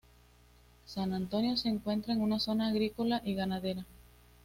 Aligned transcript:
San 0.87 1.13
Antonio 1.13 1.55
se 1.57 1.69
encuentra 1.69 2.11
en 2.15 2.21
una 2.21 2.39
zona 2.39 2.69
agrícola 2.69 3.21
y 3.23 3.35
ganadera. 3.35 3.85